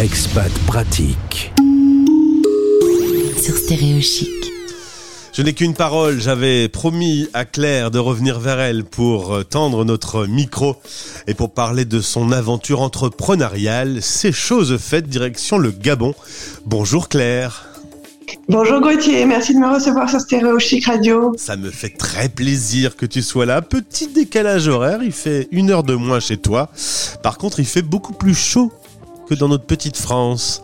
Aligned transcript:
Expat 0.00 0.52
pratique. 0.68 1.52
Sur 3.36 3.56
Stéréo 3.56 4.00
Chic. 4.00 4.28
Je 5.32 5.42
n'ai 5.42 5.54
qu'une 5.54 5.74
parole, 5.74 6.20
j'avais 6.20 6.68
promis 6.68 7.26
à 7.34 7.44
Claire 7.44 7.90
de 7.90 7.98
revenir 7.98 8.38
vers 8.38 8.60
elle 8.60 8.84
pour 8.84 9.34
euh, 9.34 9.42
tendre 9.42 9.84
notre 9.84 10.26
micro 10.26 10.76
et 11.26 11.34
pour 11.34 11.52
parler 11.52 11.84
de 11.84 12.00
son 12.00 12.30
aventure 12.30 12.80
entrepreneuriale. 12.80 13.98
C'est 14.00 14.30
chose 14.30 14.76
faite, 14.78 15.08
direction 15.08 15.58
le 15.58 15.72
Gabon. 15.72 16.14
Bonjour 16.64 17.08
Claire. 17.08 17.68
Bonjour 18.48 18.80
Gauthier, 18.80 19.24
merci 19.26 19.54
de 19.54 19.58
me 19.58 19.68
recevoir 19.68 20.08
sur 20.08 20.20
Stéréo 20.20 20.60
Chic 20.60 20.86
Radio. 20.86 21.34
Ça 21.36 21.56
me 21.56 21.70
fait 21.70 21.96
très 21.96 22.28
plaisir 22.28 22.96
que 22.96 23.04
tu 23.04 23.20
sois 23.20 23.46
là. 23.46 23.62
Petit 23.62 24.06
décalage 24.06 24.68
horaire, 24.68 25.00
il 25.02 25.12
fait 25.12 25.48
une 25.50 25.70
heure 25.70 25.82
de 25.82 25.94
moins 25.94 26.20
chez 26.20 26.36
toi. 26.36 26.70
Par 27.22 27.36
contre, 27.36 27.58
il 27.58 27.66
fait 27.66 27.82
beaucoup 27.82 28.12
plus 28.12 28.34
chaud 28.34 28.72
que 29.28 29.34
dans 29.34 29.48
notre 29.48 29.64
petite 29.64 29.96
France. 29.96 30.62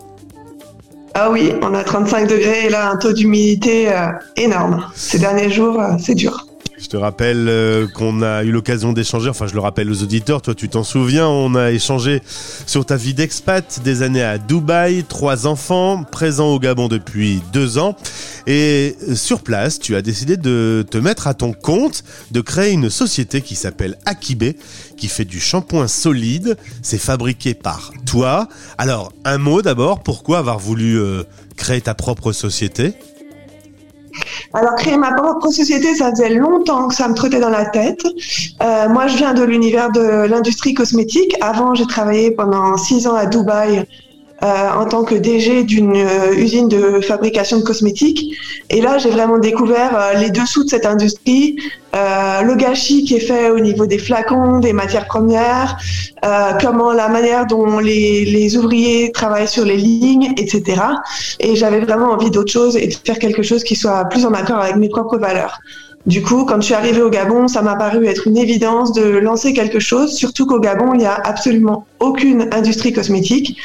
Ah 1.14 1.30
oui, 1.30 1.52
on 1.62 1.74
a 1.74 1.84
35 1.84 2.28
degrés 2.28 2.66
et 2.66 2.70
là 2.70 2.90
un 2.90 2.96
taux 2.96 3.12
d'humidité 3.12 3.92
euh, 3.92 4.08
énorme. 4.36 4.84
Ces 4.94 5.18
derniers 5.18 5.50
jours, 5.50 5.80
euh, 5.80 5.94
c'est 5.98 6.14
dur. 6.14 6.46
Je 6.84 6.90
te 6.90 6.98
rappelle 6.98 7.48
euh, 7.48 7.86
qu'on 7.88 8.20
a 8.20 8.44
eu 8.44 8.50
l'occasion 8.50 8.92
d'échanger, 8.92 9.30
enfin 9.30 9.46
je 9.46 9.54
le 9.54 9.60
rappelle 9.60 9.90
aux 9.90 10.02
auditeurs, 10.02 10.42
toi 10.42 10.54
tu 10.54 10.68
t'en 10.68 10.84
souviens, 10.84 11.26
on 11.26 11.54
a 11.54 11.70
échangé 11.70 12.20
sur 12.66 12.84
ta 12.84 12.96
vie 12.96 13.14
d'expat, 13.14 13.80
des 13.82 14.02
années 14.02 14.22
à 14.22 14.36
Dubaï, 14.36 15.02
trois 15.02 15.46
enfants, 15.46 16.04
présents 16.04 16.48
au 16.48 16.58
Gabon 16.58 16.88
depuis 16.88 17.40
deux 17.54 17.78
ans. 17.78 17.96
Et 18.46 18.98
sur 19.14 19.40
place, 19.40 19.78
tu 19.78 19.96
as 19.96 20.02
décidé 20.02 20.36
de 20.36 20.84
te 20.90 20.98
mettre 20.98 21.26
à 21.26 21.32
ton 21.32 21.54
compte, 21.54 22.04
de 22.32 22.42
créer 22.42 22.72
une 22.72 22.90
société 22.90 23.40
qui 23.40 23.54
s'appelle 23.54 23.96
Akibe, 24.04 24.52
qui 24.98 25.08
fait 25.08 25.24
du 25.24 25.40
shampoing 25.40 25.88
solide. 25.88 26.58
C'est 26.82 26.98
fabriqué 26.98 27.54
par 27.54 27.92
toi. 28.04 28.46
Alors, 28.76 29.10
un 29.24 29.38
mot 29.38 29.62
d'abord, 29.62 30.02
pourquoi 30.02 30.36
avoir 30.36 30.58
voulu 30.58 31.00
euh, 31.00 31.22
créer 31.56 31.80
ta 31.80 31.94
propre 31.94 32.32
société? 32.32 32.92
Alors, 34.52 34.76
créer 34.76 34.96
ma 34.96 35.12
propre 35.12 35.50
société, 35.50 35.94
ça 35.94 36.10
faisait 36.10 36.34
longtemps 36.34 36.88
que 36.88 36.94
ça 36.94 37.08
me 37.08 37.14
trottait 37.14 37.40
dans 37.40 37.50
la 37.50 37.66
tête. 37.66 38.04
Euh, 38.62 38.88
moi, 38.88 39.08
je 39.08 39.16
viens 39.16 39.34
de 39.34 39.42
l'univers 39.42 39.90
de 39.90 40.26
l'industrie 40.26 40.74
cosmétique. 40.74 41.34
Avant, 41.40 41.74
j'ai 41.74 41.86
travaillé 41.86 42.30
pendant 42.30 42.76
six 42.76 43.06
ans 43.06 43.14
à 43.14 43.26
Dubaï 43.26 43.84
en 44.44 44.84
tant 44.86 45.04
que 45.04 45.14
DG 45.14 45.64
d'une 45.64 45.96
euh, 45.96 46.34
usine 46.36 46.68
de 46.68 47.00
fabrication 47.00 47.58
de 47.58 47.62
cosmétiques. 47.62 48.36
Et 48.68 48.80
là, 48.82 48.98
j'ai 48.98 49.10
vraiment 49.10 49.38
découvert 49.38 49.96
euh, 49.96 50.18
les 50.18 50.30
dessous 50.30 50.64
de 50.64 50.68
cette 50.68 50.84
industrie, 50.84 51.56
euh, 51.96 52.42
le 52.42 52.54
gâchis 52.54 53.04
qui 53.04 53.14
est 53.16 53.20
fait 53.20 53.50
au 53.50 53.60
niveau 53.60 53.86
des 53.86 53.98
flacons, 53.98 54.58
des 54.58 54.72
matières 54.72 55.06
premières, 55.06 55.78
comment 56.60 56.92
la 56.92 57.08
manière 57.08 57.46
dont 57.46 57.78
les, 57.78 58.24
les, 58.24 58.56
ouvriers 58.56 59.12
travaillent 59.12 59.48
sur 59.48 59.64
les 59.64 59.76
lignes, 59.76 60.32
etc. 60.38 60.80
Et 61.38 61.54
j'avais 61.54 61.80
vraiment 61.80 62.10
envie 62.12 62.30
d'autre 62.30 62.50
chose 62.50 62.76
et 62.76 62.86
de 62.86 62.94
faire 62.94 63.18
quelque 63.18 63.42
chose 63.42 63.62
qui 63.62 63.76
soit 63.76 64.04
plus 64.06 64.24
en 64.24 64.32
accord 64.32 64.58
avec 64.58 64.76
mes 64.76 64.88
propres 64.88 65.18
valeurs. 65.18 65.60
Du 66.06 66.22
coup, 66.22 66.44
quand 66.44 66.56
je 66.56 66.66
suis 66.66 66.74
arrivée 66.74 67.00
au 67.00 67.08
Gabon, 67.08 67.48
ça 67.48 67.62
m'a 67.62 67.76
paru 67.76 68.06
être 68.06 68.26
une 68.26 68.36
évidence 68.36 68.92
de 68.92 69.02
lancer 69.02 69.54
quelque 69.54 69.80
chose, 69.80 70.14
surtout 70.14 70.46
qu'au 70.46 70.60
Gabon, 70.60 70.92
il 70.92 70.98
n'y 70.98 71.06
a 71.06 71.14
absolument 71.14 71.86
aucune 71.98 72.48
industrie 72.52 72.92
cosmétique. 72.92 73.58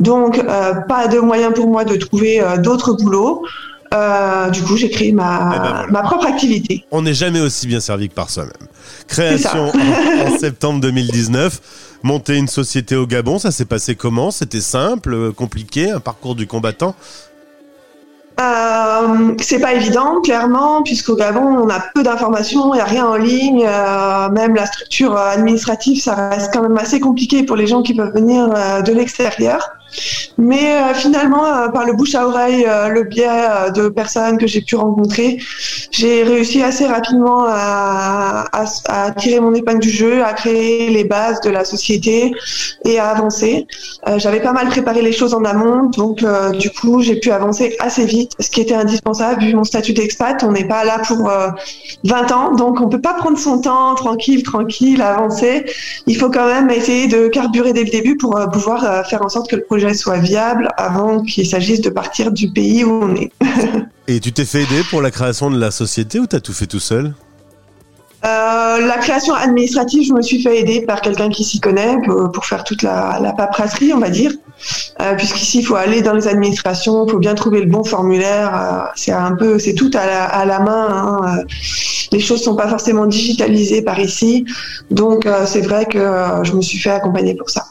Donc, 0.00 0.38
euh, 0.38 0.74
pas 0.88 1.06
de 1.08 1.18
moyen 1.18 1.52
pour 1.52 1.68
moi 1.68 1.84
de 1.84 1.96
trouver 1.96 2.40
euh, 2.40 2.56
d'autres 2.56 2.92
boulots. 2.94 3.44
Euh, 3.92 4.50
du 4.50 4.62
coup, 4.62 4.76
j'ai 4.76 4.90
créé 4.90 5.12
ma, 5.12 5.52
Eh 5.54 5.58
ben 5.58 5.68
voilà. 5.70 5.86
ma 5.88 6.02
propre 6.02 6.26
activité. 6.26 6.84
On 6.90 7.02
n'est 7.02 7.14
jamais 7.14 7.40
aussi 7.40 7.66
bien 7.68 7.78
servi 7.78 8.08
que 8.08 8.14
par 8.14 8.28
soi-même. 8.28 8.52
Création 9.06 9.70
en, 9.70 10.32
en 10.34 10.38
septembre 10.38 10.80
2019. 10.80 11.60
Monter 12.02 12.36
une 12.36 12.48
société 12.48 12.96
au 12.96 13.06
Gabon, 13.06 13.38
ça 13.38 13.50
s'est 13.50 13.64
passé 13.64 13.94
comment? 13.94 14.30
C'était 14.30 14.60
simple, 14.60 15.32
compliqué, 15.32 15.90
un 15.90 16.00
parcours 16.00 16.34
du 16.34 16.46
combattant? 16.46 16.94
Euh, 18.40 19.34
c'est 19.40 19.60
pas 19.60 19.74
évident, 19.74 20.20
clairement, 20.20 20.82
puisqu'au 20.82 21.14
Gabon, 21.14 21.40
on 21.40 21.68
a 21.68 21.78
peu 21.94 22.02
d'informations, 22.02 22.74
il 22.74 22.78
n'y 22.78 22.80
a 22.80 22.84
rien 22.84 23.06
en 23.06 23.14
ligne, 23.14 23.64
euh, 23.64 24.28
même 24.30 24.56
la 24.56 24.66
structure 24.66 25.16
administrative, 25.16 26.02
ça 26.02 26.30
reste 26.30 26.52
quand 26.52 26.62
même 26.62 26.76
assez 26.76 26.98
compliqué 26.98 27.44
pour 27.44 27.54
les 27.54 27.66
gens 27.68 27.82
qui 27.82 27.94
peuvent 27.94 28.12
venir 28.12 28.48
euh, 28.54 28.82
de 28.82 28.92
l'extérieur. 28.92 29.70
Mais 30.38 30.76
euh, 30.76 30.94
finalement, 30.94 31.46
euh, 31.46 31.68
par 31.68 31.86
le 31.86 31.92
bouche 31.92 32.14
à 32.14 32.26
oreille, 32.26 32.64
euh, 32.66 32.88
le 32.88 33.04
biais 33.04 33.70
de 33.74 33.88
personnes 33.88 34.38
que 34.38 34.46
j'ai 34.46 34.60
pu 34.60 34.76
rencontrer, 34.76 35.38
j'ai 35.90 36.22
réussi 36.24 36.62
assez 36.62 36.86
rapidement 36.86 37.44
à, 37.48 38.44
à, 38.52 39.10
tirer 39.12 39.40
mon 39.40 39.54
épingle 39.54 39.80
du 39.80 39.90
jeu, 39.90 40.24
à 40.24 40.32
créer 40.32 40.90
les 40.90 41.04
bases 41.04 41.40
de 41.40 41.50
la 41.50 41.64
société 41.64 42.32
et 42.84 42.98
à 42.98 43.08
avancer. 43.10 43.66
J'avais 44.16 44.40
pas 44.40 44.52
mal 44.52 44.68
préparé 44.68 45.02
les 45.02 45.12
choses 45.12 45.34
en 45.34 45.44
amont, 45.44 45.86
donc 45.90 46.24
du 46.58 46.70
coup, 46.70 47.00
j'ai 47.00 47.16
pu 47.16 47.30
avancer 47.30 47.76
assez 47.78 48.04
vite, 48.04 48.32
ce 48.40 48.50
qui 48.50 48.60
était 48.60 48.74
indispensable 48.74 49.42
vu 49.42 49.54
mon 49.54 49.64
statut 49.64 49.92
d'expat. 49.92 50.42
On 50.42 50.52
n'est 50.52 50.66
pas 50.66 50.84
là 50.84 51.00
pour 51.06 51.28
euh, 51.28 51.48
20 52.04 52.32
ans, 52.32 52.52
donc 52.54 52.80
on 52.80 52.88
peut 52.88 53.00
pas 53.00 53.14
prendre 53.14 53.38
son 53.38 53.60
temps 53.60 53.94
tranquille, 53.94 54.42
tranquille, 54.42 55.00
avancer. 55.00 55.64
Il 56.06 56.16
faut 56.16 56.30
quand 56.30 56.46
même 56.46 56.70
essayer 56.70 57.06
de 57.06 57.28
carburer 57.28 57.72
dès 57.72 57.84
le 57.84 57.90
début 57.90 58.16
pour 58.16 58.38
pouvoir 58.52 59.06
faire 59.06 59.24
en 59.24 59.28
sorte 59.28 59.48
que 59.48 59.56
le 59.56 59.62
projet 59.62 59.83
soit 59.92 60.18
viable 60.18 60.70
avant 60.76 61.20
qu'il 61.22 61.46
s'agisse 61.46 61.80
de 61.80 61.90
partir 61.90 62.32
du 62.32 62.50
pays 62.50 62.84
où 62.84 63.02
on 63.02 63.14
est. 63.16 63.32
Et 64.08 64.20
tu 64.20 64.32
t'es 64.32 64.44
fait 64.44 64.62
aider 64.62 64.82
pour 64.88 65.02
la 65.02 65.10
création 65.10 65.50
de 65.50 65.58
la 65.58 65.70
société 65.70 66.20
ou 66.20 66.26
t'as 66.26 66.40
tout 66.40 66.52
fait 66.52 66.66
tout 66.66 66.80
seul? 66.80 67.14
Euh, 68.24 68.86
la 68.86 68.96
création 68.98 69.34
administrative, 69.34 70.06
je 70.08 70.14
me 70.14 70.22
suis 70.22 70.42
fait 70.42 70.58
aider 70.60 70.80
par 70.80 71.02
quelqu'un 71.02 71.28
qui 71.28 71.44
s'y 71.44 71.60
connaît 71.60 71.96
pour, 72.06 72.32
pour 72.32 72.46
faire 72.46 72.64
toute 72.64 72.82
la, 72.82 73.18
la 73.20 73.34
paperasserie, 73.34 73.92
on 73.92 73.98
va 73.98 74.08
dire. 74.08 74.32
Euh, 75.02 75.14
Puisqu'ici, 75.14 75.58
il 75.58 75.62
faut 75.66 75.74
aller 75.74 76.00
dans 76.00 76.14
les 76.14 76.26
administrations, 76.26 77.04
il 77.06 77.10
faut 77.10 77.18
bien 77.18 77.34
trouver 77.34 77.60
le 77.60 77.66
bon 77.66 77.84
formulaire. 77.84 78.54
euh, 78.54 78.86
c'est 78.94 79.12
un 79.12 79.32
peu, 79.36 79.58
c'est 79.58 79.74
tout 79.74 79.90
à 79.92 80.06
la, 80.06 80.24
à 80.24 80.46
la 80.46 80.60
main. 80.60 80.88
hein, 80.90 81.42
les 82.12 82.20
choses 82.20 82.42
sont 82.42 82.56
pas 82.56 82.68
forcément 82.68 83.04
digitalisées 83.04 83.82
par 83.82 83.98
ici, 83.98 84.46
donc 84.90 85.28
c'est 85.46 85.62
vrai 85.62 85.84
que 85.84 85.98
je 86.44 86.52
me 86.52 86.62
suis 86.62 86.78
fait 86.78 86.90
accompagner 86.90 87.34
pour 87.34 87.50
ça. 87.50 87.64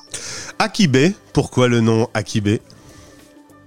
Akibe, 0.59 1.13
pourquoi 1.33 1.67
le 1.67 1.81
nom 1.81 2.07
Akibe 2.13 2.59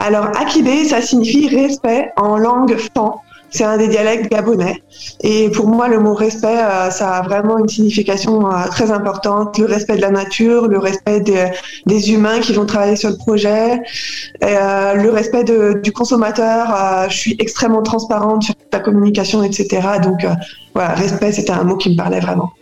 Alors, 0.00 0.26
Akibe, 0.36 0.86
ça 0.88 1.00
signifie 1.00 1.48
respect 1.48 2.10
en 2.16 2.38
langue 2.38 2.76
fan. 2.76 3.10
C'est 3.50 3.64
un 3.64 3.76
des 3.78 3.88
dialectes 3.88 4.30
gabonais. 4.30 4.82
Et 5.20 5.50
pour 5.50 5.68
moi, 5.68 5.88
le 5.88 6.00
mot 6.00 6.14
respect, 6.14 6.58
euh, 6.58 6.90
ça 6.90 7.14
a 7.14 7.22
vraiment 7.22 7.58
une 7.58 7.68
signification 7.68 8.50
euh, 8.50 8.66
très 8.70 8.90
importante. 8.90 9.56
Le 9.58 9.66
respect 9.66 9.96
de 9.96 10.02
la 10.02 10.10
nature, 10.10 10.66
le 10.66 10.78
respect 10.78 11.20
des, 11.20 12.12
humains 12.12 12.40
qui 12.40 12.52
vont 12.52 12.66
travailler 12.66 12.96
sur 12.96 13.10
le 13.10 13.16
projet, 13.16 13.80
euh, 14.42 14.94
le 14.94 15.10
respect 15.10 15.44
du 15.44 15.92
consommateur. 15.92 17.08
Je 17.08 17.16
suis 17.16 17.36
extrêmement 17.38 17.82
transparente 17.82 18.42
sur 18.42 18.54
la 18.72 18.80
communication, 18.80 19.42
etc. 19.42 19.86
Donc, 20.02 20.26
voilà, 20.74 20.94
respect, 20.94 21.32
c'était 21.32 21.52
un 21.52 21.64
mot 21.64 21.76
qui 21.76 21.90
me 21.90 21.96
parlait 21.96 22.20
vraiment. 22.20 22.52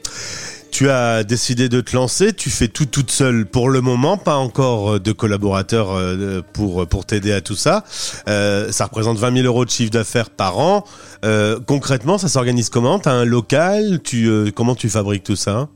Tu 0.75 0.91
as 0.91 1.23
décidé 1.23 1.69
de 1.69 1.81
te 1.81 1.95
lancer, 1.95 2.33
tu 2.33 2.51
fais 2.51 2.67
tout 2.67 2.87
toute 2.87 3.13
seule 3.13 3.47
pour 3.47 3.69
le 3.69 3.81
moment, 3.81 4.17
pas 4.17 4.35
encore 4.35 4.95
euh, 4.95 4.99
de 4.99 5.13
collaborateurs 5.13 5.93
euh, 5.93 6.41
pour, 6.53 6.85
pour 6.89 7.07
t'aider 7.07 7.33
à 7.33 7.41
tout 7.41 7.55
ça. 7.55 7.85
Euh, 8.27 8.73
ça 8.73 8.87
représente 8.87 9.17
20 9.17 9.37
000 9.37 9.47
euros 9.47 9.65
de 9.65 9.71
chiffre 9.71 9.93
d'affaires 9.93 10.31
par 10.31 10.59
an. 10.59 10.83
Euh, 11.25 11.61
concrètement, 11.65 12.19
ça 12.19 12.27
s'organise 12.27 12.71
comment? 12.71 12.99
Tu 12.99 13.09
un 13.09 13.25
local? 13.25 14.01
Euh, 14.15 14.51
Comment 14.53 14.75
tu 14.75 14.89
fabriques 14.89 15.23
tout 15.23 15.37
ça? 15.37 15.69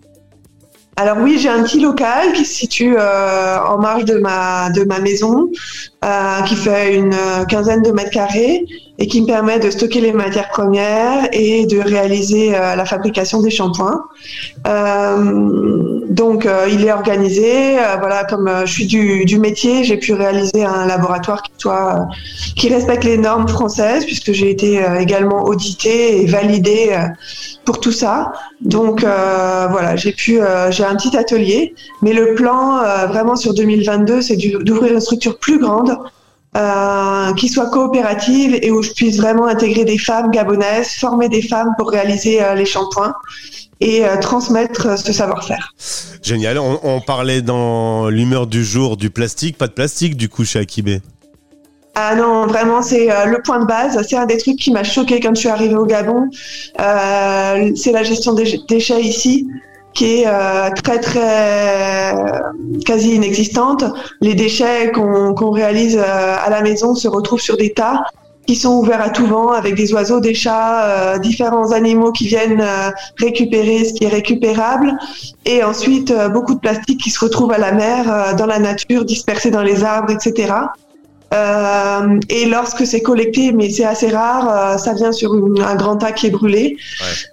Alors 0.96 1.18
oui, 1.18 1.38
j'ai 1.38 1.48
un 1.48 1.62
petit 1.62 1.78
local 1.78 2.32
qui 2.32 2.44
se 2.44 2.54
situe 2.54 2.96
euh, 2.98 3.56
en 3.60 3.78
marge 3.78 4.04
de 4.04 4.18
ma 4.18 4.68
de 4.70 4.82
ma 4.82 4.98
maison, 4.98 5.48
qui 6.46 6.54
fait 6.54 6.94
une 6.94 7.12
euh, 7.12 7.44
quinzaine 7.44 7.82
de 7.82 7.90
mètres 7.90 8.10
carrés 8.10 8.64
et 9.00 9.06
qui 9.06 9.20
me 9.20 9.26
permet 9.26 9.58
de 9.58 9.70
stocker 9.70 10.00
les 10.00 10.12
matières 10.12 10.48
premières 10.48 11.28
et 11.32 11.66
de 11.66 11.78
réaliser 11.78 12.54
euh, 12.54 12.74
la 12.74 12.84
fabrication 12.84 13.42
des 13.42 13.50
shampoings. 13.50 14.00
Euh, 14.66 16.00
donc 16.08 16.48
il 16.70 16.84
est 16.84 16.92
organisé. 16.92 17.76
voilà, 18.00 18.24
comme 18.24 18.50
je 18.64 18.72
suis 18.72 18.86
du, 18.86 19.38
métier, 19.38 19.84
j'ai 19.84 19.96
pu 19.98 20.14
réaliser 20.14 20.64
un 20.64 20.86
laboratoire 20.86 21.42
qui 21.42 21.52
soit 21.58 22.08
qui 22.56 22.72
respecte 22.72 23.04
les 23.04 23.18
normes 23.18 23.46
françaises 23.46 24.04
puisque 24.04 24.32
j'ai 24.32 24.50
été 24.50 24.80
également 24.98 25.44
auditée 25.44 26.22
et 26.22 26.26
validée 26.26 26.96
pour 27.64 27.78
tout 27.78 27.92
ça. 27.92 28.32
Donc 28.60 29.02
voilà, 29.02 29.96
j'ai 29.96 30.12
pu, 30.12 30.40
j'ai 30.70 30.84
un 30.84 30.96
petit 30.96 31.16
atelier, 31.16 31.74
mais 32.02 32.12
le 32.12 32.34
plan 32.34 32.80
vraiment 33.06 33.36
sur 33.36 33.54
2022, 33.54 34.22
c'est 34.22 34.36
d'ouvrir 34.36 34.94
une 34.94 35.00
structure 35.00 35.38
plus 35.38 35.60
grande, 35.60 35.87
euh, 36.56 37.34
qui 37.34 37.48
soit 37.48 37.68
coopérative 37.68 38.58
et 38.62 38.70
où 38.70 38.82
je 38.82 38.92
puisse 38.92 39.18
vraiment 39.18 39.46
intégrer 39.46 39.84
des 39.84 39.98
femmes 39.98 40.30
gabonaises, 40.30 40.92
former 40.92 41.28
des 41.28 41.42
femmes 41.42 41.74
pour 41.76 41.90
réaliser 41.90 42.42
euh, 42.42 42.54
les 42.54 42.64
shampoings 42.64 43.14
et 43.80 44.04
euh, 44.04 44.16
transmettre 44.18 44.98
ce 44.98 45.12
savoir-faire. 45.12 45.74
Génial. 46.22 46.58
On, 46.58 46.80
on 46.82 47.00
parlait 47.02 47.42
dans 47.42 48.08
l'humeur 48.08 48.46
du 48.46 48.64
jour 48.64 48.96
du 48.96 49.10
plastique, 49.10 49.58
pas 49.58 49.66
de 49.66 49.72
plastique 49.72 50.16
du 50.16 50.30
coup 50.30 50.44
chez 50.44 50.58
Akibe. 50.58 51.00
Ah 51.94 52.14
non, 52.16 52.46
vraiment, 52.46 52.80
c'est 52.80 53.08
le 53.26 53.42
point 53.42 53.58
de 53.58 53.66
base. 53.66 54.00
C'est 54.08 54.16
un 54.16 54.26
des 54.26 54.38
trucs 54.38 54.56
qui 54.56 54.70
m'a 54.70 54.84
choqué 54.84 55.18
quand 55.18 55.34
je 55.34 55.40
suis 55.40 55.48
arrivée 55.48 55.74
au 55.74 55.84
Gabon. 55.84 56.30
C'est 56.76 57.92
la 57.92 58.04
gestion 58.04 58.34
des 58.34 58.60
déchets 58.68 59.02
ici. 59.02 59.48
Qui 59.94 60.20
est 60.20 60.24
euh, 60.26 60.70
très 60.82 61.00
très 61.00 62.14
quasi 62.84 63.14
inexistante. 63.14 63.84
Les 64.20 64.34
déchets 64.34 64.92
qu'on 64.92 65.34
qu'on 65.34 65.50
réalise 65.50 65.96
euh, 65.96 66.36
à 66.44 66.50
la 66.50 66.62
maison 66.62 66.94
se 66.94 67.08
retrouvent 67.08 67.40
sur 67.40 67.56
des 67.56 67.72
tas 67.72 68.04
qui 68.48 68.56
sont 68.56 68.76
ouverts 68.78 69.02
à 69.02 69.10
tout 69.10 69.26
vent 69.26 69.48
avec 69.48 69.74
des 69.74 69.92
oiseaux, 69.92 70.20
des 70.20 70.32
chats, 70.32 70.86
euh, 70.86 71.18
différents 71.18 71.72
animaux 71.72 72.12
qui 72.12 72.26
viennent 72.26 72.62
euh, 72.62 72.90
récupérer 73.18 73.84
ce 73.84 73.92
qui 73.92 74.04
est 74.04 74.08
récupérable 74.08 74.96
et 75.44 75.62
ensuite 75.62 76.10
euh, 76.10 76.30
beaucoup 76.30 76.54
de 76.54 76.58
plastique 76.58 76.98
qui 76.98 77.10
se 77.10 77.22
retrouve 77.22 77.52
à 77.52 77.58
la 77.58 77.72
mer, 77.72 78.34
dans 78.36 78.46
la 78.46 78.58
nature, 78.58 79.04
dispersé 79.04 79.50
dans 79.50 79.62
les 79.62 79.84
arbres, 79.84 80.10
etc. 80.10 80.54
Euh, 81.34 82.18
et 82.30 82.46
lorsque 82.46 82.86
c'est 82.86 83.02
collecté, 83.02 83.52
mais 83.52 83.68
c'est 83.70 83.84
assez 83.84 84.08
rare, 84.08 84.48
euh, 84.48 84.78
ça 84.78 84.94
vient 84.94 85.12
sur 85.12 85.34
une- 85.34 85.60
un 85.60 85.74
grand 85.74 85.96
tas 85.96 86.12
qui 86.12 86.26
est 86.26 86.30
brûlé. 86.30 86.76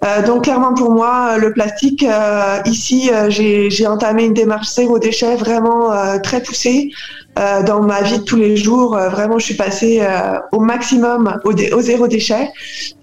Euh, 0.03 0.21
donc 0.25 0.43
clairement 0.43 0.73
pour 0.73 0.91
moi, 0.91 1.37
le 1.37 1.53
plastique, 1.53 2.05
ici, 2.65 3.09
j'ai 3.29 3.87
entamé 3.87 4.25
une 4.25 4.33
démarche 4.33 4.67
zéro 4.73 4.99
déchet 4.99 5.35
vraiment 5.37 5.91
très 6.21 6.41
poussée. 6.41 6.91
Euh, 7.37 7.63
dans 7.63 7.81
ma 7.81 8.01
vie 8.01 8.19
de 8.19 8.23
tous 8.23 8.37
les 8.37 8.55
jours, 8.55 8.95
euh, 8.95 9.09
vraiment, 9.09 9.37
je 9.39 9.45
suis 9.45 9.55
passée 9.55 9.99
euh, 10.01 10.39
au 10.53 10.59
maximum 10.61 11.37
au, 11.43 11.51
dé- 11.51 11.71
au 11.73 11.81
zéro 11.81 12.07
déchet. 12.07 12.49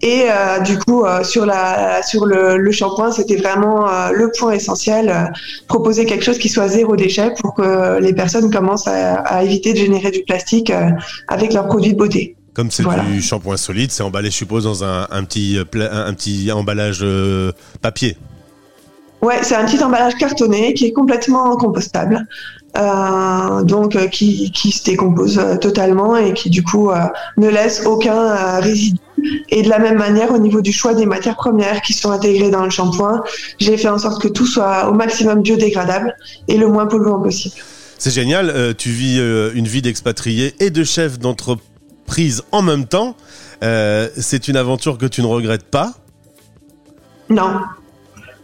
Et 0.00 0.24
du 0.64 0.78
coup, 0.78 1.04
sur 1.22 1.44
la 1.46 2.02
sur 2.02 2.24
le, 2.26 2.56
le 2.56 2.72
shampoing, 2.72 3.12
c'était 3.12 3.36
vraiment 3.36 3.86
le 4.10 4.30
point 4.36 4.52
essentiel. 4.52 5.32
proposer 5.68 6.06
quelque 6.06 6.24
chose 6.24 6.38
qui 6.38 6.48
soit 6.48 6.68
zéro 6.68 6.96
déchet 6.96 7.32
pour 7.40 7.54
que 7.54 7.98
les 8.00 8.12
personnes 8.12 8.50
commencent 8.50 8.88
à, 8.88 9.14
à 9.16 9.42
éviter 9.44 9.72
de 9.74 9.78
générer 9.78 10.10
du 10.10 10.22
plastique 10.24 10.72
avec 11.28 11.52
leurs 11.52 11.66
produits 11.68 11.92
de 11.92 11.98
beauté. 11.98 12.36
Comme 12.54 12.70
c'est 12.70 12.82
Voilà. 12.82 13.02
du 13.04 13.22
shampoing 13.22 13.56
solide, 13.56 13.90
c'est 13.92 14.02
emballé, 14.02 14.30
je 14.30 14.36
suppose, 14.36 14.64
dans 14.64 14.82
un, 14.84 15.06
un 15.10 15.24
petit, 15.24 15.58
un 15.58 16.12
petit 16.14 16.50
emballage 16.52 17.04
papier. 17.80 18.16
Ouais, 19.22 19.38
c'est 19.42 19.54
un 19.54 19.64
petit 19.64 19.82
emballage 19.82 20.16
cartonné 20.16 20.74
qui 20.74 20.86
est 20.86 20.92
complètement 20.92 21.56
compostable, 21.56 22.26
euh, 22.76 23.62
donc 23.62 23.94
euh, 23.94 24.08
qui, 24.08 24.50
qui 24.50 24.72
se 24.72 24.82
décompose 24.82 25.38
euh, 25.38 25.56
totalement 25.56 26.16
et 26.16 26.32
qui 26.32 26.50
du 26.50 26.64
coup 26.64 26.90
ne 27.36 27.48
laisse 27.48 27.86
aucun 27.86 28.58
résidu. 28.58 28.98
Et 29.50 29.62
de 29.62 29.68
la 29.68 29.78
même 29.78 29.96
manière, 29.96 30.32
au 30.32 30.38
niveau 30.38 30.60
du 30.60 30.72
choix 30.72 30.94
des 30.94 31.06
matières 31.06 31.36
premières 31.36 31.82
qui 31.82 31.92
sont 31.92 32.10
intégrées 32.10 32.50
dans 32.50 32.64
le 32.64 32.70
shampoing, 32.70 33.22
j'ai 33.60 33.76
fait 33.76 33.88
en 33.88 33.98
sorte 33.98 34.20
que 34.20 34.26
tout 34.26 34.46
soit 34.46 34.88
au 34.88 34.94
maximum 34.94 35.42
biodégradable 35.42 36.16
et 36.48 36.56
le 36.56 36.66
moins 36.66 36.86
polluant 36.86 37.20
possible. 37.20 37.54
C'est 37.98 38.10
génial, 38.10 38.74
tu 38.76 38.88
vis 38.88 39.18
une 39.54 39.68
vie 39.68 39.82
d'expatrié 39.82 40.56
et 40.58 40.70
de 40.70 40.82
chef 40.82 41.20
d'entreprise 41.20 42.42
en 42.50 42.62
même 42.62 42.86
temps. 42.86 43.14
C'est 43.60 44.48
une 44.48 44.56
aventure 44.56 44.98
que 44.98 45.06
tu 45.06 45.22
ne 45.22 45.26
regrettes 45.26 45.70
pas? 45.70 45.92
Non. 47.30 47.60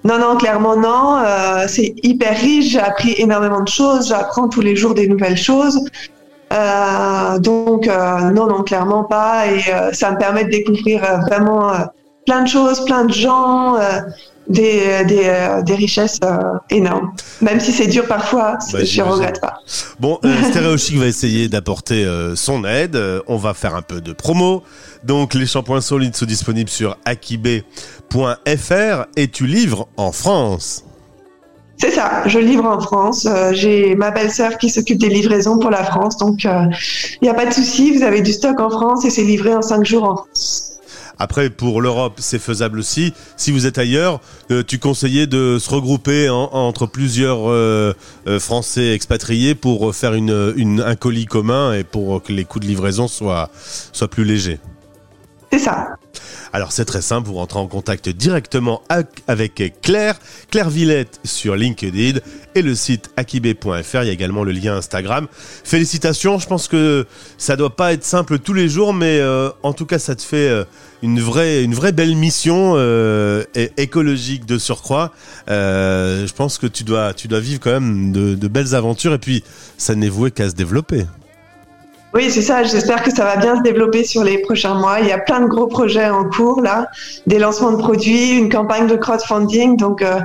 Non, 0.05 0.19
non, 0.19 0.37
clairement 0.37 0.77
non. 0.77 1.19
Euh, 1.19 1.65
c'est 1.67 1.95
hyper 2.03 2.37
riche. 2.37 2.73
J'ai 2.73 2.81
appris 2.81 3.15
énormément 3.19 3.63
de 3.63 3.69
choses. 3.69 4.09
J'apprends 4.09 4.49
tous 4.49 4.61
les 4.61 4.77
jours 4.77 4.95
des 4.95 5.09
nouvelles 5.09 5.37
choses. 5.37 5.81
Euh, 6.53 7.39
donc, 7.39 7.87
euh, 7.89 8.31
non, 8.31 8.47
non, 8.47 8.63
clairement 8.63 9.05
pas. 9.05 9.47
Et 9.47 9.61
ça 9.93 10.13
me 10.13 10.19
permet 10.19 10.45
de 10.45 10.51
découvrir 10.51 11.03
vraiment 11.27 11.73
plein 12.27 12.43
de 12.43 12.49
choses, 12.49 12.85
plein 12.85 13.05
de 13.05 13.13
gens, 13.13 13.77
des, 14.49 15.05
des, 15.05 15.23
euh, 15.25 15.63
des 15.63 15.75
richesses 15.75 16.19
euh, 16.25 16.39
énormes. 16.71 17.13
Même 17.41 17.61
si 17.61 17.73
c'est 17.73 17.87
dur 17.87 18.07
parfois, 18.07 18.59
Bah, 18.73 18.85
je 18.85 19.03
ne 19.03 19.07
regrette 19.07 19.41
pas. 19.41 19.61
Bon, 20.01 20.19
euh, 20.25 20.35
Stéréochic 20.51 20.97
va 20.97 21.07
essayer 21.07 21.49
d'apporter 21.49 22.07
son 22.35 22.65
aide. 22.65 22.99
On 23.27 23.37
va 23.37 23.55
faire 23.55 23.75
un 23.75 23.83
peu 23.83 24.01
de 24.01 24.13
promo. 24.13 24.63
Donc, 25.05 25.35
les 25.35 25.47
shampoings 25.47 25.81
solides 25.81 26.17
sont 26.17 26.27
disponibles 26.27 26.71
sur 26.71 26.97
akibé.fr 27.05 27.65
et 29.17 29.29
tu 29.29 29.47
livres 29.47 29.89
en 29.97 30.13
France. 30.13 30.85
C'est 31.81 31.93
ça, 31.93 32.23
je 32.27 32.41
livre 32.41 32.65
en 32.65 32.81
France. 32.81 33.25
Euh, 33.27 33.53
J'ai 33.53 33.95
ma 33.95 34.11
belle-sœur 34.11 34.59
qui 34.59 34.69
s'occupe 34.69 34.99
des 34.99 35.09
livraisons 35.09 35.61
pour 35.61 35.71
la 35.71 35.85
France. 35.85 36.17
Donc, 36.17 36.43
il 36.43 36.69
n'y 37.23 37.29
a 37.29 37.35
pas 37.35 37.47
de 37.47 37.53
souci. 37.53 37.97
Vous 37.97 38.03
avez 38.03 38.21
du 38.21 38.33
stock 38.33 38.59
en 38.59 38.69
France 38.71 39.05
et 39.05 39.11
c'est 39.11 39.23
livré 39.23 39.55
en 39.55 39.63
cinq 39.63 39.87
jours 39.87 40.03
en 40.05 40.17
France. 40.17 40.68
Après, 41.19 41.51
pour 41.51 41.81
l'Europe, 41.83 42.15
c'est 42.19 42.39
faisable 42.39 42.79
aussi. 42.79 43.13
Si 43.37 43.51
vous 43.51 43.67
êtes 43.67 43.79
ailleurs, 43.79 44.21
euh, 44.51 44.63
tu 44.67 44.79
conseillais 44.79 45.27
de 45.27 45.59
se 45.61 45.69
regrouper 45.71 46.29
en- 46.31 46.49
entre 46.53 46.87
plusieurs 46.87 47.51
euh, 47.51 47.93
euh, 48.27 48.39
Français 48.39 48.93
expatriés 48.95 49.55
pour 49.55 49.95
faire 49.95 50.15
une, 50.15 50.53
une- 50.57 50.81
un 50.81 50.95
colis 50.97 51.27
commun 51.27 51.73
et 51.75 51.83
pour 51.85 52.23
que 52.23 52.33
les 52.33 52.45
coûts 52.45 52.61
de 52.61 52.67
livraison 52.67 53.09
soient, 53.09 53.51
soient 53.93 54.09
plus 54.09 54.25
légers. 54.25 54.61
C'est 55.53 55.59
ça. 55.59 55.89
Alors 56.53 56.73
c'est 56.73 56.85
très 56.85 57.03
simple, 57.03 57.29
vous 57.29 57.35
rentrez 57.35 57.59
en 57.59 57.67
contact 57.67 58.09
directement 58.09 58.83
avec 59.27 59.81
Claire, 59.83 60.19
Claire 60.51 60.71
Villette 60.71 61.21
sur 61.25 61.57
LinkedIn 61.57 62.19
et 62.55 62.63
le 62.63 62.75
site 62.75 63.11
akibé.fr, 63.17 64.03
il 64.03 64.07
y 64.07 64.11
a 64.11 64.13
également 64.13 64.45
le 64.45 64.53
lien 64.53 64.77
Instagram. 64.77 65.29
Félicitations, 65.33 66.39
je 66.39 66.47
pense 66.47 66.69
que 66.69 67.07
ça 67.37 67.57
doit 67.57 67.77
pas 67.77 67.93
être 67.93 68.05
simple 68.05 68.39
tous 68.39 68.55
les 68.55 68.69
jours, 68.69 68.95
mais 68.95 69.19
euh, 69.21 69.51
en 69.63 69.73
tout 69.73 69.87
cas 69.87 69.99
ça 69.99 70.15
te 70.15 70.23
fait 70.23 70.49
euh, 70.49 70.65
une 71.03 71.21
vraie, 71.21 71.93
belle 71.93 72.17
mission 72.17 72.75
euh, 72.77 73.45
écologique 73.77 74.47
de 74.47 74.59
surcroît. 74.59 75.13
Je 75.49 76.33
pense 76.33 76.59
que 76.59 76.67
tu 76.67 76.85
dois, 76.85 77.13
vivre 77.41 77.61
quand 77.61 77.73
même 77.73 78.13
de 78.13 78.49
belles 78.49 78.75
aventures 78.75 79.15
et 79.15 79.19
puis 79.19 79.45
ça 79.77 79.95
n'est 79.95 80.09
voué 80.09 80.31
qu'à 80.31 80.49
se 80.49 80.55
développer. 80.55 81.05
Oui, 82.15 82.31
c'est 82.31 82.43
ça. 82.43 82.63
J'espère 82.63 83.03
que 83.03 83.11
ça 83.11 83.25
va 83.25 83.37
bien 83.37 83.57
se 83.57 83.63
développer 83.63 84.03
sur 84.05 84.25
les 84.25 84.39
prochains 84.39 84.75
mois. 84.75 85.01
Il 85.01 85.09
y 85.09 85.13
a 85.13 85.19
plein 85.19 85.41
de 85.41 85.47
gros 85.47 85.67
projets 85.67 86.09
en 86.09 86.25
cours 86.25 86.63
là, 86.63 86.89
des 87.27 87.39
lancements 87.39 87.73
de 87.73 87.77
produits, 87.77 88.39
une 88.39 88.49
campagne 88.49 88.87
de 88.87 88.97
crowdfunding. 88.97 89.77
Donc, 89.77 90.01
euh, 90.01 90.21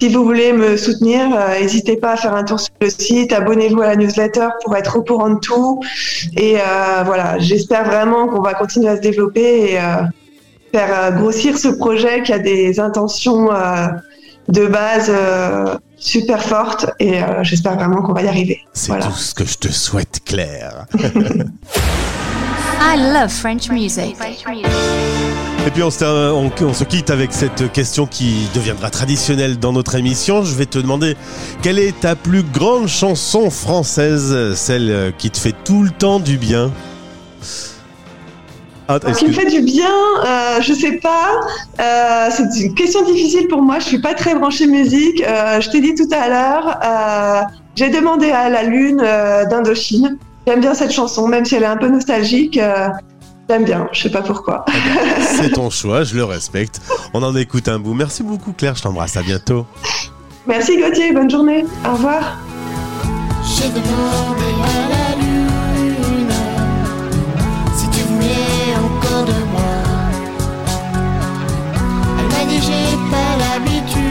si 0.00 0.08
vous 0.08 0.24
voulez 0.24 0.52
me 0.52 0.76
soutenir, 0.76 1.20
euh, 1.34 1.60
n'hésitez 1.60 1.96
pas 1.96 2.12
à 2.12 2.16
faire 2.16 2.34
un 2.34 2.44
tour 2.44 2.60
sur 2.60 2.72
le 2.80 2.90
site, 2.90 3.32
abonnez-vous 3.32 3.80
à 3.80 3.86
la 3.86 3.96
newsletter 3.96 4.48
pour 4.62 4.76
être 4.76 4.98
au 4.98 5.02
courant 5.02 5.30
de 5.30 5.38
tout. 5.38 5.80
Et 6.36 6.56
euh, 6.58 7.02
voilà, 7.04 7.38
j'espère 7.38 7.84
vraiment 7.84 8.28
qu'on 8.28 8.42
va 8.42 8.52
continuer 8.52 8.88
à 8.88 8.96
se 8.96 9.00
développer 9.00 9.72
et 9.72 9.78
euh, 9.78 10.02
faire 10.72 10.90
euh, 10.92 11.10
grossir 11.12 11.56
ce 11.56 11.68
projet 11.68 12.22
qui 12.24 12.32
a 12.32 12.38
des 12.38 12.78
intentions 12.78 13.50
euh, 13.52 13.86
de 14.48 14.66
base 14.66 15.10
super 16.02 16.42
fortes. 16.42 16.86
Et 16.98 17.22
euh, 17.22 17.42
j'espère 17.42 17.74
vraiment 17.76 18.02
qu'on 18.02 18.12
va 18.12 18.22
y 18.22 18.28
arriver. 18.28 18.60
C'est 18.72 18.88
Voilà. 18.88 19.06
tout 19.06 19.12
ce 19.16 19.34
que 19.34 19.44
je 19.44 19.56
te 19.56 19.68
souhaite, 19.68 20.20
Claire. 20.24 20.86
I 22.84 22.96
love 22.96 23.30
French 23.30 23.70
music. 23.70 24.16
Et 25.64 25.70
puis 25.70 25.82
on 25.84 25.90
se, 25.92 26.04
on- 26.04 26.50
on 26.60 26.74
se 26.74 26.82
quitte 26.82 27.10
avec 27.10 27.32
cette 27.32 27.70
question 27.70 28.06
qui 28.06 28.48
deviendra 28.54 28.90
traditionnelle 28.90 29.60
dans 29.60 29.72
notre 29.72 29.94
émission. 29.94 30.42
Je 30.44 30.54
vais 30.56 30.66
te 30.66 30.78
demander 30.78 31.16
quelle 31.62 31.78
est 31.78 32.00
ta 32.00 32.16
plus 32.16 32.42
grande 32.42 32.88
chanson 32.88 33.48
française, 33.50 34.54
celle 34.56 35.12
qui 35.16 35.30
te 35.30 35.38
fait 35.38 35.54
tout 35.64 35.84
le 35.84 35.90
temps 35.90 36.18
du 36.18 36.36
bien? 36.38 36.72
Ah, 38.88 38.98
Ce 39.12 39.18
qui 39.20 39.26
me 39.28 39.32
fait 39.32 39.46
du 39.50 39.60
bien, 39.62 39.88
euh, 40.24 40.60
je 40.60 40.72
sais 40.74 40.92
pas. 40.98 41.30
Euh, 41.80 42.28
c'est 42.30 42.60
une 42.64 42.74
question 42.74 43.02
difficile 43.04 43.48
pour 43.48 43.62
moi. 43.62 43.78
Je 43.78 43.84
suis 43.84 44.00
pas 44.00 44.14
très 44.14 44.34
branchée 44.34 44.66
musique. 44.66 45.22
Euh, 45.26 45.60
je 45.60 45.70
t'ai 45.70 45.80
dit 45.80 45.94
tout 45.94 46.08
à 46.12 46.28
l'heure. 46.28 46.78
euh, 46.84 47.40
J'ai 47.76 47.88
demandé 47.90 48.30
à 48.30 48.48
la 48.50 48.62
lune 48.64 49.00
euh, 49.02 49.44
d'Indochine. 49.46 50.18
J'aime 50.46 50.60
bien 50.60 50.74
cette 50.74 50.92
chanson, 50.92 51.28
même 51.28 51.44
si 51.44 51.54
elle 51.54 51.62
est 51.62 51.66
un 51.66 51.76
peu 51.76 51.88
nostalgique. 51.88 52.58
euh, 52.58 52.88
J'aime 53.48 53.64
bien. 53.64 53.88
Je 53.92 54.02
sais 54.02 54.10
pas 54.10 54.22
pourquoi. 54.22 54.64
C'est 55.20 55.50
ton 55.52 55.68
choix, 55.70 56.04
je 56.04 56.14
le 56.16 56.24
respecte. 56.24 56.80
On 57.14 57.22
en 57.22 57.34
écoute 57.36 57.68
un 57.68 57.78
bout. 57.78 57.94
Merci 57.94 58.22
beaucoup 58.22 58.52
Claire, 58.52 58.74
je 58.76 58.82
t'embrasse, 58.82 59.16
à 59.16 59.22
bientôt. 59.22 59.66
Merci 60.46 60.76
Gauthier. 60.78 61.12
Bonne 61.12 61.30
journée. 61.30 61.64
Au 61.88 61.92
revoir. 61.92 62.38
J'ai 63.44 65.01
J'ai 72.60 72.96
pas 73.10 73.36
l'habitude 73.38 74.02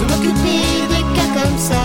de 0.00 0.04
m'occuper 0.04 0.62
des 0.88 1.04
cas 1.14 1.30
comme 1.34 1.58
ça. 1.58 1.84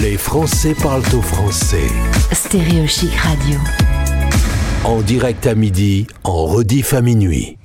Les 0.00 0.16
Français 0.16 0.74
parlent 0.82 1.02
au 1.14 1.22
français. 1.22 1.88
Stéréo 2.32 2.86
Chic 2.86 3.14
Radio. 3.16 3.58
En 4.84 5.00
direct 5.00 5.46
à 5.46 5.54
midi, 5.54 6.06
en 6.24 6.44
rediff 6.46 6.94
à 6.94 7.00
minuit. 7.00 7.58